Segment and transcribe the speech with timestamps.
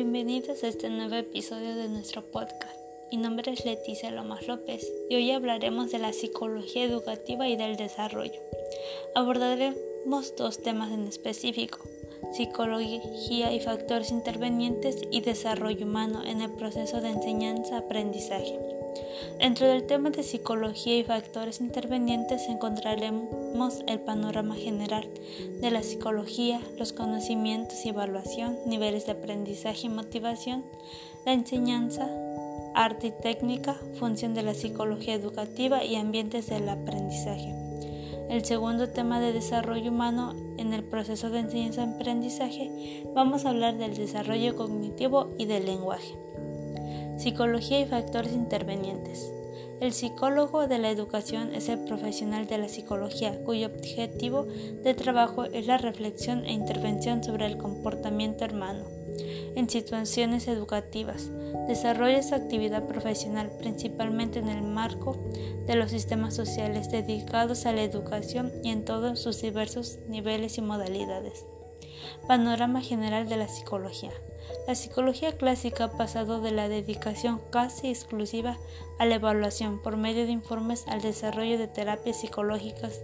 [0.00, 2.78] Bienvenidos a este nuevo episodio de nuestro podcast.
[3.10, 7.74] Mi nombre es Leticia Lomas López y hoy hablaremos de la psicología educativa y del
[7.74, 8.40] desarrollo.
[9.16, 11.80] Abordaremos dos temas en específico,
[12.32, 18.77] psicología y factores intervenientes y desarrollo humano en el proceso de enseñanza-aprendizaje.
[19.38, 25.08] Dentro del tema de psicología y factores intervenientes encontraremos el panorama general
[25.60, 30.64] de la psicología, los conocimientos y evaluación, niveles de aprendizaje y motivación,
[31.24, 32.08] la enseñanza,
[32.74, 37.54] arte y técnica, función de la psicología educativa y ambientes del aprendizaje.
[38.28, 43.96] El segundo tema de desarrollo humano en el proceso de enseñanza-aprendizaje vamos a hablar del
[43.96, 46.27] desarrollo cognitivo y del lenguaje.
[47.18, 49.32] Psicología y factores intervenientes.
[49.80, 55.44] El psicólogo de la educación es el profesional de la psicología cuyo objetivo de trabajo
[55.44, 58.84] es la reflexión e intervención sobre el comportamiento humano
[59.56, 61.30] en situaciones educativas.
[61.66, 65.16] Desarrolla su actividad profesional principalmente en el marco
[65.66, 70.62] de los sistemas sociales dedicados a la educación y en todos sus diversos niveles y
[70.62, 71.44] modalidades.
[72.26, 74.12] Panorama general de la psicología.
[74.66, 78.58] La psicología clásica ha pasado de la dedicación casi exclusiva
[78.98, 83.00] a la evaluación por medio de informes al desarrollo de terapias psicológicas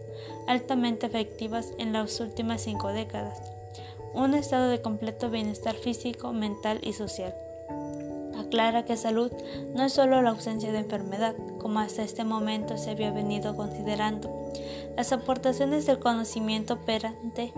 [0.47, 3.41] altamente efectivas en las últimas cinco décadas.
[4.13, 7.35] Un estado de completo bienestar físico, mental y social.
[8.39, 9.33] Aclara que salud
[9.75, 14.53] no es solo la ausencia de enfermedad, como hasta este momento se había venido considerando.
[14.97, 17.53] Las aportaciones del conocimiento operante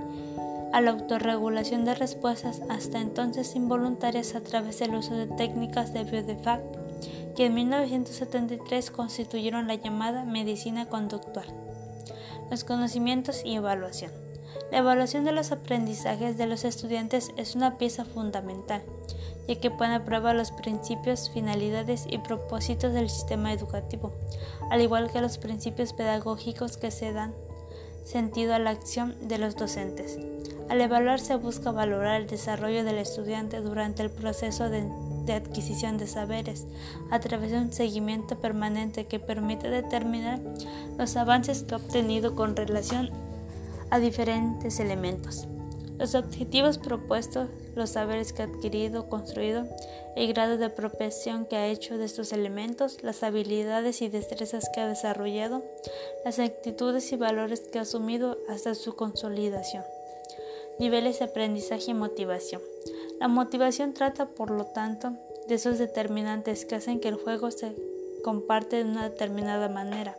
[0.72, 6.04] a la autorregulación de respuestas hasta entonces involuntarias a través del uso de técnicas de
[6.04, 6.76] biodefect
[7.36, 11.46] que en 1973 constituyeron la llamada medicina conductual.
[12.50, 14.10] Los conocimientos y evaluación.
[14.72, 18.82] La evaluación de los aprendizajes de los estudiantes es una pieza fundamental,
[19.46, 24.12] ya que pone a prueba los principios, finalidades y propósitos del sistema educativo,
[24.70, 27.34] al igual que los principios pedagógicos que se dan
[28.02, 30.18] sentido a la acción de los docentes.
[30.68, 34.88] Al evaluar se busca valorar el desarrollo del estudiante durante el proceso de,
[35.32, 36.66] adquisición de saberes
[37.10, 40.40] a través de un seguimiento permanente que permite determinar
[40.98, 43.10] los avances que ha obtenido con relación
[43.90, 45.46] a diferentes elementos.
[45.98, 49.66] Los objetivos propuestos, los saberes que ha adquirido, construido,
[50.14, 54.80] el grado de apropiación que ha hecho de estos elementos, las habilidades y destrezas que
[54.80, 55.64] ha desarrollado,
[56.24, 59.84] las actitudes y valores que ha asumido hasta su consolidación.
[60.78, 62.60] Niveles de aprendizaje y motivación.
[63.18, 65.12] La motivación trata, por lo tanto,
[65.48, 67.74] de esos determinantes que hacen que el juego se
[68.22, 70.16] comparte de una determinada manera,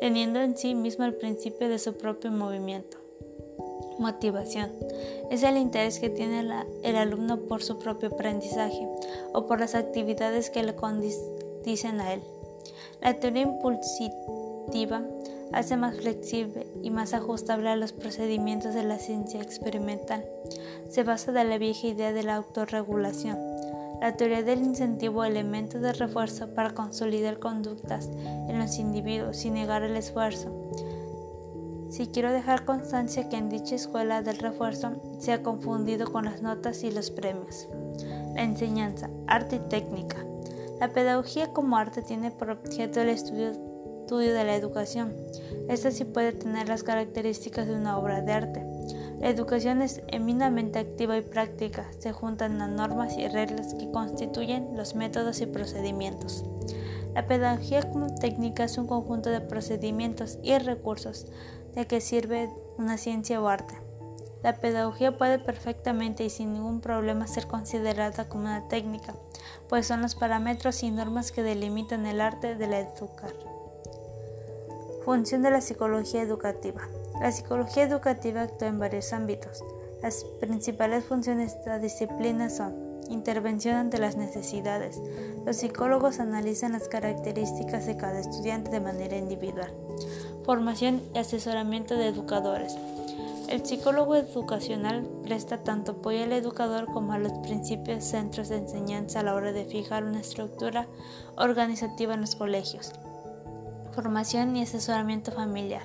[0.00, 2.96] teniendo en sí mismo el principio de su propio movimiento.
[3.98, 4.70] Motivación.
[5.30, 6.46] Es el interés que tiene
[6.82, 8.88] el alumno por su propio aprendizaje
[9.32, 12.22] o por las actividades que le condicen a él.
[13.02, 15.02] La teoría impulsiva
[15.52, 20.24] hace más flexible y más ajustable a los procedimientos de la ciencia experimental.
[20.88, 23.38] Se basa en la vieja idea de la autorregulación.
[24.00, 28.08] La teoría del incentivo elemento de refuerzo para consolidar conductas
[28.48, 30.50] en los individuos sin negar el esfuerzo.
[31.90, 36.40] Si quiero dejar constancia que en dicha escuela del refuerzo se ha confundido con las
[36.40, 37.68] notas y los premios.
[38.34, 40.16] La enseñanza, arte y técnica.
[40.78, 43.52] La pedagogía como arte tiene por objeto el estudio
[44.10, 45.14] estudio de la educación.
[45.68, 48.66] Esta sí puede tener las características de una obra de arte.
[49.20, 54.76] La educación es eminentemente activa y práctica, se juntan las normas y reglas que constituyen
[54.76, 56.44] los métodos y procedimientos.
[57.14, 61.26] La pedagogía como técnica es un conjunto de procedimientos y recursos
[61.76, 63.76] de que sirve una ciencia o arte.
[64.42, 69.14] La pedagogía puede perfectamente y sin ningún problema ser considerada como una técnica,
[69.68, 73.49] pues son los parámetros y normas que delimitan el arte de la educar.
[75.04, 76.82] Función de la psicología educativa.
[77.22, 79.64] La psicología educativa actúa en varios ámbitos.
[80.02, 85.00] Las principales funciones de esta disciplina son intervención ante las necesidades.
[85.46, 89.72] Los psicólogos analizan las características de cada estudiante de manera individual.
[90.44, 92.76] Formación y asesoramiento de educadores.
[93.48, 99.20] El psicólogo educacional presta tanto apoyo al educador como a los principios centros de enseñanza
[99.20, 100.86] a la hora de fijar una estructura
[101.36, 102.92] organizativa en los colegios
[103.92, 105.82] formación y asesoramiento familiar.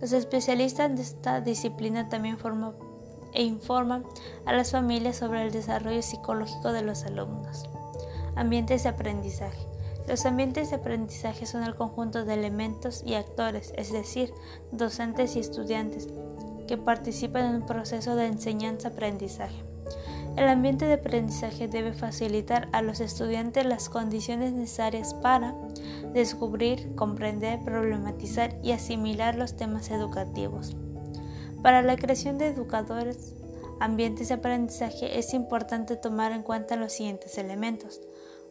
[0.00, 2.74] Los especialistas de esta disciplina también forman
[3.32, 4.04] e informan
[4.46, 7.64] a las familias sobre el desarrollo psicológico de los alumnos.
[8.36, 9.66] Ambientes de aprendizaje.
[10.08, 14.32] Los ambientes de aprendizaje son el conjunto de elementos y actores, es decir,
[14.72, 16.08] docentes y estudiantes,
[16.66, 19.62] que participan en un proceso de enseñanza-aprendizaje.
[20.36, 25.54] El ambiente de aprendizaje debe facilitar a los estudiantes las condiciones necesarias para
[26.12, 30.76] descubrir, comprender, problematizar y asimilar los temas educativos.
[31.62, 33.34] Para la creación de educadores,
[33.80, 38.00] ambientes de aprendizaje es importante tomar en cuenta los siguientes elementos.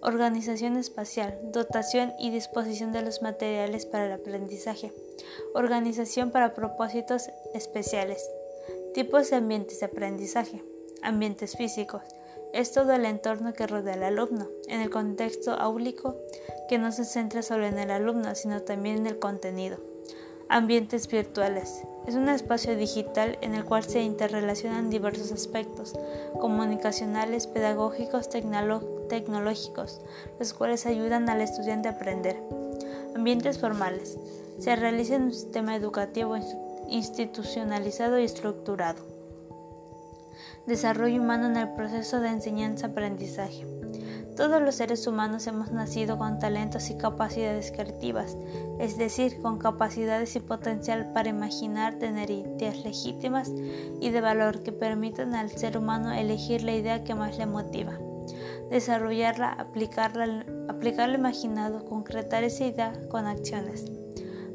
[0.01, 4.93] Organización espacial, dotación y disposición de los materiales para el aprendizaje.
[5.53, 8.23] Organización para propósitos especiales.
[8.93, 10.63] Tipos de ambientes de aprendizaje.
[11.01, 12.03] Ambientes físicos.
[12.51, 16.15] Es todo el entorno que rodea al alumno, en el contexto áulico
[16.67, 19.77] que no se centra solo en el alumno, sino también en el contenido.
[20.49, 21.83] Ambientes virtuales.
[22.07, 25.93] Es un espacio digital en el cual se interrelacionan diversos aspectos
[26.39, 30.01] comunicacionales, pedagógicos, tecnológicos,
[30.39, 32.41] los cuales ayudan al estudiante a aprender.
[33.15, 34.17] Ambientes formales.
[34.57, 36.35] Se realiza en un sistema educativo
[36.87, 39.18] institucionalizado y estructurado.
[40.67, 43.65] Desarrollo humano en el proceso de enseñanza-aprendizaje.
[44.39, 48.37] Todos los seres humanos hemos nacido con talentos y capacidades creativas,
[48.79, 53.51] es decir, con capacidades y potencial para imaginar, tener ideas legítimas
[53.99, 57.99] y de valor que permitan al ser humano elegir la idea que más le motiva,
[58.69, 63.91] desarrollarla, aplicarla, aplicar lo imaginado, concretar esa idea con acciones,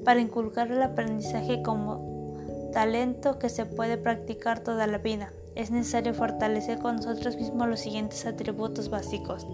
[0.02, 2.32] para inculcar el aprendizaje como
[2.72, 7.80] talento que se puede practicar toda la vida es necesario fortalecer con nosotros mismos los
[7.80, 9.46] siguientes atributos básicos.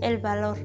[0.00, 0.58] El valor,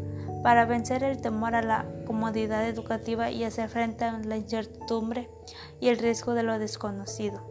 [0.43, 5.29] para vencer el temor a la comodidad educativa y hacer frente a la incertidumbre
[5.79, 7.41] y el riesgo de lo desconocido.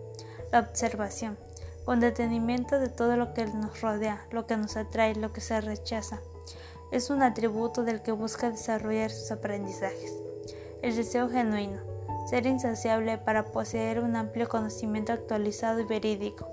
[0.51, 1.39] La observación,
[1.85, 5.61] con detenimiento de todo lo que nos rodea, lo que nos atrae, lo que se
[5.61, 6.21] rechaza.
[6.91, 10.15] Es un atributo del que busca desarrollar sus aprendizajes.
[10.83, 11.81] El deseo genuino,
[12.29, 16.49] ser insaciable para poseer un amplio conocimiento actualizado y verídico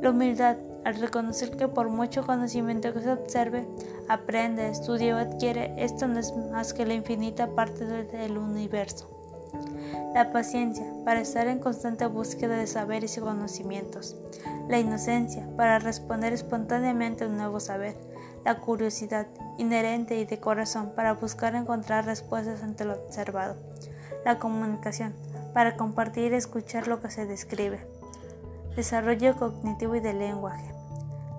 [0.00, 3.66] la humildad, al reconocer que por mucho conocimiento que se observe,
[4.08, 9.10] aprende, estudia o adquiere, esto no es más que la infinita parte del universo.
[10.14, 14.16] La paciencia, para estar en constante búsqueda de saberes y conocimientos.
[14.68, 17.96] La inocencia, para responder espontáneamente a un nuevo saber.
[18.44, 19.26] La curiosidad,
[19.58, 23.56] inherente y de corazón, para buscar encontrar respuestas ante lo observado.
[24.24, 25.14] La comunicación,
[25.54, 27.93] para compartir y escuchar lo que se describe
[28.76, 30.70] desarrollo cognitivo y del lenguaje.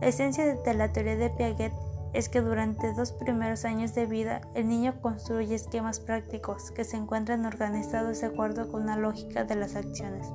[0.02, 1.74] La esencia de la teoría de Piaget
[2.14, 6.96] es que durante dos primeros años de vida el niño construye esquemas prácticos que se
[6.96, 10.28] encuentran organizados de acuerdo con una lógica de las acciones.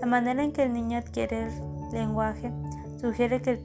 [0.00, 2.50] La manera en que el niño adquiere el lenguaje
[3.00, 3.62] sugiere que,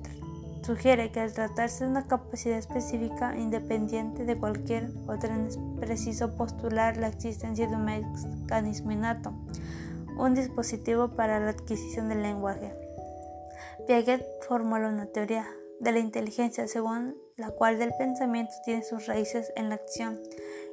[0.61, 6.97] sugiere que al tratarse de una capacidad específica independiente de cualquier otra es preciso postular
[6.97, 9.33] la existencia de un mecanismo innato
[10.17, 12.73] un dispositivo para la adquisición del lenguaje.
[13.87, 15.47] Piaget formuló una teoría
[15.79, 20.19] de la inteligencia según la cual el pensamiento tiene sus raíces en la acción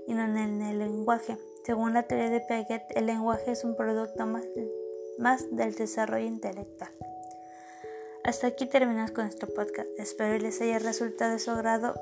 [0.06, 1.36] y no en el lenguaje.
[1.64, 4.26] Según la teoría de Piaget, el lenguaje es un producto
[5.18, 6.90] más, del desarrollo intelectual.
[8.24, 9.88] Hasta aquí terminamos con nuestro podcast.
[9.98, 11.94] Espero les haya resultado de su agrado.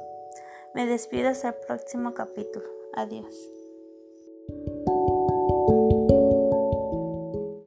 [0.75, 2.66] Me despido hasta el próximo capítulo.
[2.94, 3.59] Adiós.